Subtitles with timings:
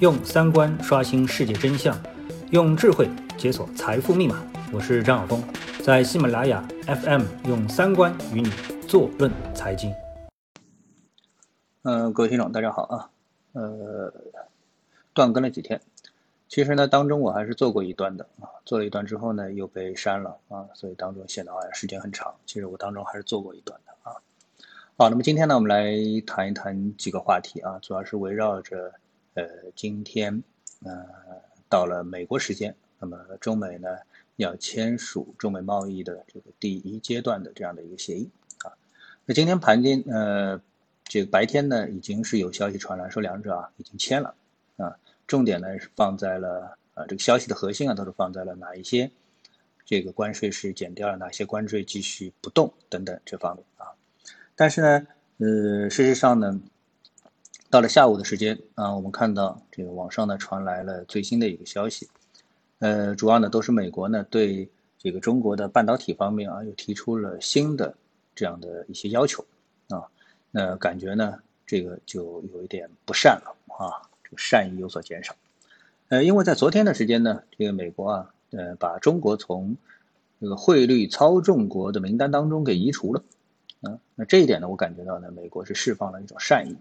[0.00, 2.00] 用三观刷新世界真相，
[2.52, 4.40] 用智慧解锁财富密码。
[4.72, 5.42] 我是张晓峰，
[5.82, 8.48] 在喜马拉雅 FM 用三观与你
[8.86, 9.92] 坐论财经。
[11.82, 13.10] 嗯，各位听众，大家好啊。
[13.54, 14.14] 呃，
[15.12, 15.80] 断更了几天，
[16.48, 22.32] 其实呢，当中我还是做过一段的啊，做了一段之后呢，又被删了啊，所以当中显得好像时间很长。
[22.46, 24.14] 其实我当中还是做过一段的啊。
[24.96, 25.90] 好，那么今天呢，我们来
[26.24, 28.92] 谈一谈几个话题啊，主要是围绕着
[29.38, 30.42] 呃，今天
[30.84, 31.06] 呃，
[31.68, 33.88] 到了美国时间，那么中美呢
[34.34, 38.28] 要签署中美贸易的这个第一阶段的这样的一个协议
[38.64, 38.74] 啊。
[39.24, 40.60] 那今天盘间呃，
[41.04, 44.34] 这个白天呢，已经是有消息传来说两者啊已经签了
[44.76, 44.98] 啊，
[45.28, 49.08] 重点呢是放在了啊这个消息的核心啊都是放在了哪一些
[49.84, 53.86] 这个关税是减掉了，哪些关税继续不动等等这方面啊。
[54.56, 55.06] 但是呢，
[55.38, 56.60] 呃，事实上呢，
[57.70, 62.08] 到了下午的时间啊，我们看到这个网上呢传来了最新的一个消息，
[62.78, 67.94] 呃，主要呢都是美国呢对这个中国的半导体方面啊又提出了新的
[68.34, 69.44] 这样的一些要求
[69.90, 70.08] 啊，
[70.50, 75.36] 那感觉呢这个就有一点不善了啊，这个善意有所减少，
[76.08, 79.76] 呃，因为在昨天的时间呢，这个美国啊，呃，把中国从
[80.40, 83.22] 这个汇率操纵国的名单当中给移除了。
[83.82, 86.76] 啊，那这一点呢，我感觉到呢，美国是释放了一种善意，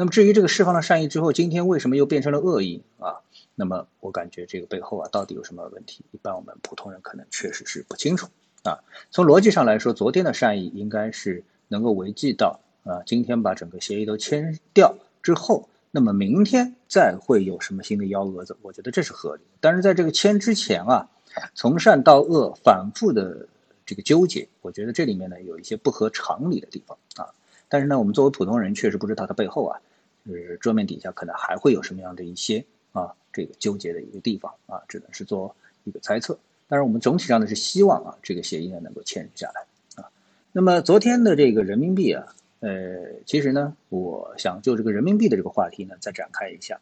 [0.00, 3.20] 那么至于这个释放了善意之后，今天为什么又变成了恶意啊？
[3.54, 6.02] 那么我感觉这个背后啊，到底有什么问题？
[6.10, 8.26] 一般我们普通人可能确实是不清楚
[8.62, 8.80] 啊。
[9.10, 18.56] 从逻辑上来说，昨天的善意应该是能够维系到啊，今天把整个协议都签掉之后，那么明天再会有什么新的幺蛾子？
[18.62, 19.42] 我觉得这是合理。
[19.60, 21.10] 但是在这个签之前啊，
[21.54, 23.46] 从善到恶反复的。
[23.86, 27.26] 这个纠结，我觉得这里面呢有一些不合常理的地方啊。
[27.68, 29.80] 但是呢，我们作为普通人，确实不知道它背后啊，
[30.26, 35.54] 就是桌面底下可能还会有什么样的一些啊这个纠结的一个地方啊，只能是做
[35.84, 36.38] 一个猜测。
[36.68, 40.08] 但是我们总体上呢是希望啊这个协议呢能够签下来啊。
[40.52, 42.26] 那么昨天的这个人民币啊，
[42.60, 46.80] 呃，其实呢，我想就这个人民币的这个话题呢再展开一下。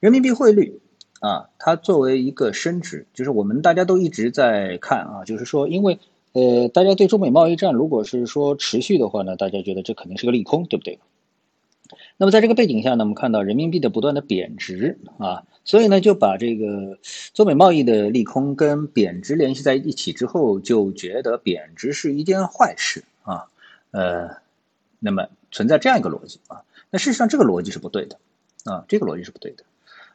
[0.00, 0.80] 人民币汇率
[1.20, 5.98] 啊，它作为一个升值，就是我们大家都一直在看啊，就是说因为。
[6.34, 10.98] 呃，大家对中美贸易战如果是说持续的话呢，大家觉得这肯定是个利空，对不对？
[12.16, 16.98] 那么在这个背景下呢，我们看到人民币的不断的贬值啊，所以呢就把这个
[17.34, 23.46] 中美贸易的利空跟贬值联系在一起之后，就觉得贬值是一件坏事啊。
[23.90, 24.36] 呃，
[24.98, 28.16] 那么存在这样一个逻辑啊，那事实上这个逻辑是不对的
[28.64, 29.64] 啊，这个逻辑是不对的。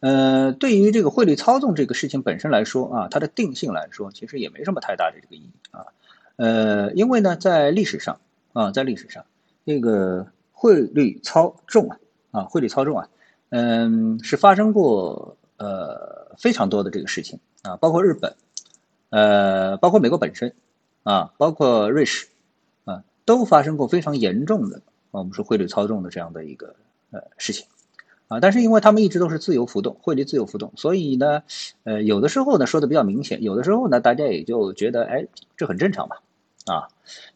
[0.00, 5.86] 呃，对于这个汇率操纵这个事情本身来说啊，它的定性来说，其实也没什么太大的这个意义啊。
[6.36, 8.20] 呃，因为呢，在历史上
[8.52, 9.24] 啊，在历史上，
[9.66, 10.28] 这个
[10.60, 11.98] 汇率操纵啊，
[12.32, 13.08] 啊，汇率操纵啊，
[13.50, 18.34] 嗯，是发生过呃非常多的这个事情啊，包括日本，
[19.10, 20.52] 呃，包括美国本身
[21.04, 22.26] 啊，包括瑞士
[22.84, 24.82] 啊，都发生过非常严重的
[25.12, 26.74] 我们说汇率操纵的这样的一个
[27.12, 27.64] 呃事情。
[28.26, 31.44] 啊，但是因为他们一直都是自由浮动，汇率自由浮动，所以呢，
[31.84, 35.26] 呃，有的时候呢说的比较明显，有的时候呢大家也就觉得，哎，
[35.56, 36.16] 这很正常嘛，
[36.66, 36.88] 啊，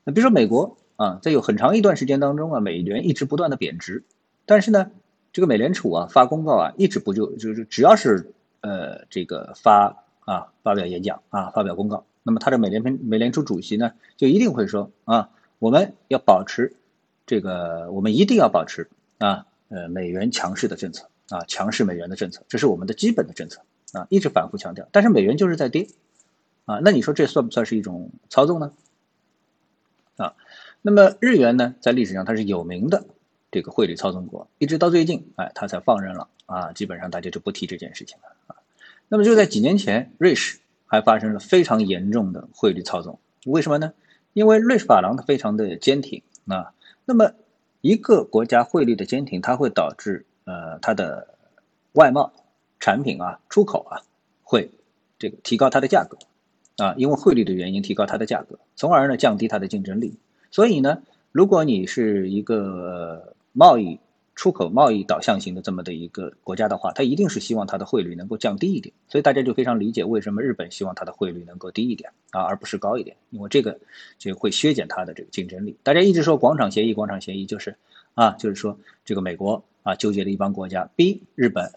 [0.04, 4.04] 那比如说美国啊，在有很长一段时间当中啊，美元一直不断的贬值，
[4.46, 4.90] 但是呢，
[5.32, 16.74] 这个美联储啊发公告啊，一直不就就是只要是呃这个发啊发表演讲啊发表公告，那么他的美联美联储主席呢就一定会说啊，我们要保持
[17.26, 19.46] 这个，我们一定要保持啊。
[19.74, 23.62] 呃，美元强势的政策啊，强势美元的政策，这是我们的基本的政策
[23.94, 24.86] 啊，一直反复强调。
[24.92, 25.88] 但是美元就是在跌
[26.66, 28.70] 啊，那你说这算不算是一种操纵呢？
[30.16, 30.34] 啊，
[30.82, 33.04] 那么日元呢，在历史上它是有名的
[33.50, 38.56] 这个汇率操纵国，一直到最近，哎，它才放任了啊，基本上大家就不提这件事情了啊。
[39.08, 43.92] 那么就在几年前，瑞士还发生了非常严重的汇率操纵，为什么呢？
[44.32, 46.72] 因为瑞士法郎它非常的坚挺啊，
[47.04, 47.32] 那么。
[47.84, 51.34] 一个国家汇率的坚挺，它会导致呃它的
[51.94, 52.32] 外贸
[52.78, 54.02] 产品啊出口啊
[54.44, 54.70] 会
[55.18, 56.16] 这个提高它的价格
[56.82, 60.18] 啊，因为汇率的原因提高它的价格，从而呢降低它的竞争力。
[60.50, 63.98] 所以呢，如果你是一个贸易。
[64.34, 73.78] 出口贸易导向型的这么的一个国家的话，它一定是希望它的汇率能够降低一点，所以大家就非常理解为什么日本希望它的汇率能够低一点啊，而不是高一点，因为这个
[74.18, 75.76] 就会削减它的这个竞争力。
[75.82, 77.76] 大家一直说广场协议，广场协议就是
[78.14, 81.70] 啊，就是说这个美国啊纠结的一帮国家逼日本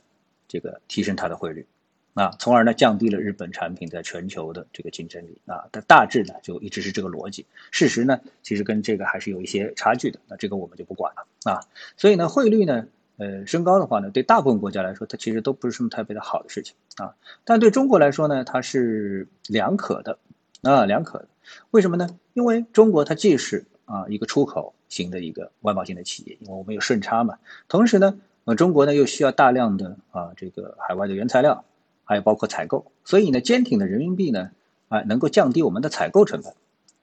[0.48, 1.68] 这个提升它的汇率。
[2.16, 7.46] 啊，从而呢降低了日本产品在全球的这个竞争力啊，但大致呢就一直是这个逻辑。
[7.72, 11.60] 事实呢其实跟这个还是有一些差距的，那这个我们就不管了啊。
[11.98, 17.14] 所以呢汇率呢呃升高的话呢，对大部分国家来说，它其实都不是什么特别的好的事情啊。
[17.44, 20.18] 但对中国来说呢，它是两可的
[20.64, 21.28] 啊，两可的。
[21.72, 22.08] 为什么呢？
[22.34, 27.38] 因为中国它既是啊一个出口型的一个外贸型的企业，因为我们有顺差嘛，
[27.68, 31.64] 同时呢，呃中国呢又需要大量的啊这个海外的原材料，
[32.06, 34.52] 还有包括采购，所以呢坚挺的人民币呢
[34.88, 36.54] 啊能够降低我们的采购成本。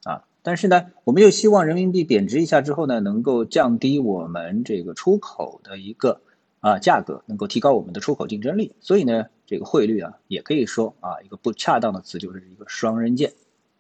[0.05, 6.21] 啊但是呢，我们又希望人民币贬值一下之后呢，能够降低我们这个出口的一个
[6.59, 8.73] 啊价格，能够提高我们的出口竞争力。
[8.81, 13.33] 所以呢，这个汇率啊，也可以说啊，一个不恰当的词就是一个双刃剑，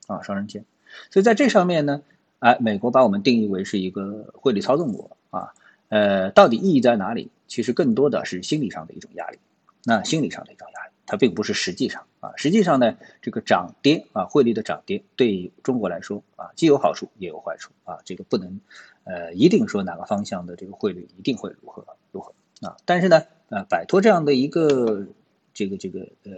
[0.07, 0.65] 啊双刃剑。
[1.11, 2.01] 所以在这上面呢，
[2.39, 5.53] 哎，美国把我们定义为是一个汇率操纵国啊，
[5.89, 7.33] 呃，到底意义在哪里？
[7.49, 9.39] 其实更多的是心理上的一种压力，
[9.85, 10.82] 那心理上的一种压力。
[11.05, 18.61] 它并不是实际上啊，实际上呢，这个涨跌啊，汇率的涨跌对中国来说啊，既有好处也有坏处啊，这个不能
[19.05, 25.05] 呃一定说哪个方向的这个汇率一定会如何如何啊，但是呢，呃，摆脱这样的一个
[25.53, 26.33] 这个这个呃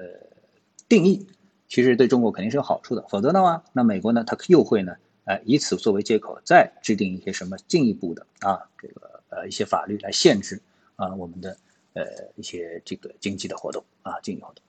[0.89, 1.27] 定义，
[1.69, 10.63] 其实对中国肯定是有好处的，否则的话，那美国呢，它又会呢，呃，以此作为借口再制定一些什么进一步的啊，这个呃一些法律来限制
[10.97, 11.55] 啊我们的。
[11.95, 12.05] 呃，
[12.37, 14.63] 一些这个经济的活动啊，经济活动。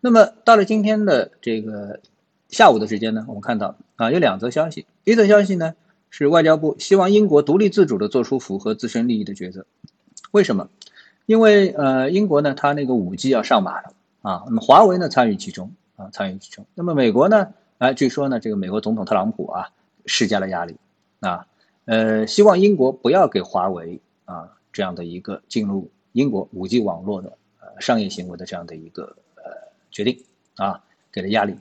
[0.00, 2.00] 那么到了今天的这个
[2.48, 4.86] 下午的时间呢，我们看到啊，有两则消息。
[5.04, 5.74] 一则消息呢
[6.10, 9.64] 是外交部希望英国独立自主的做出符合自身利益的抉择。
[10.32, 10.68] 为什么？
[11.24, 13.92] 因为呃，英国呢，它那个五 G 要上马了
[14.22, 16.66] 啊，那么华为呢参与其中啊，参与其中。
[16.74, 17.48] 那么美国呢，
[17.78, 19.70] 啊，据说呢，这个美国总统特朗普啊
[20.04, 20.76] 施加了压力
[21.20, 21.46] 啊，
[21.84, 25.88] 呃，希望英国不要给华为啊这样的一个进入。
[26.16, 29.52] 英国五 G 网络的呃商业行为的这样的一个呃
[29.90, 30.24] 决定
[30.54, 30.82] 啊，
[31.12, 31.54] 给了压力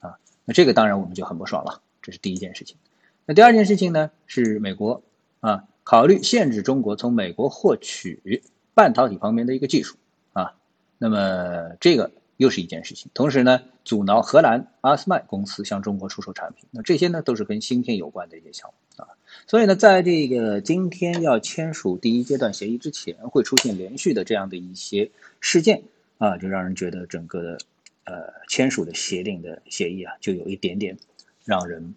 [0.00, 2.78] 啊，那这个当然我们就很不爽了，这是第一件事情。
[3.26, 5.02] 那第二件事情呢，是美国
[5.40, 8.42] 啊考虑限制中国从美国获取
[8.72, 9.98] 半导体方面的一个技术
[10.32, 10.54] 啊，
[10.96, 13.10] 那么这个又是一件事情。
[13.12, 19.08] 同时呢，阻挠荷兰阿斯麦公司向中国出售产品，那这些呢都是跟芯片有关的一些项目啊。
[19.46, 25.82] 所以呢，在这个今天要签署第一阶段协议之前，会出现连续的这样的一些事件
[26.16, 27.58] 啊，就让人觉得整个的
[28.04, 30.96] 呃签署的协定的协议啊，就有一点点
[31.44, 31.94] 让人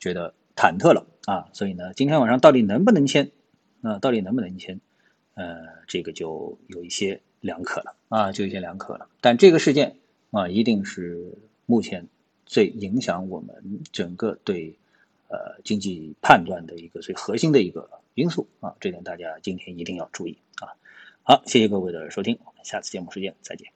[0.00, 1.46] 觉得忐忑了啊。
[1.52, 3.30] 所以呢，今天晚上到底能不能签？
[3.80, 4.80] 那到底能不能签？
[5.34, 9.08] 呃，这个就有一些两可了啊，就有一些两可了。
[9.20, 9.96] 但这个事件
[10.32, 11.32] 啊，一定是
[11.66, 12.08] 目前
[12.44, 13.54] 最影响我们
[13.92, 14.74] 整个对。
[15.26, 20.76] 呃，经济判断的一个最核心的一个因素啊，这点大家今天一定要注意啊。
[21.24, 23.73] 好，谢谢各位的收听，我们下次节目时间再见。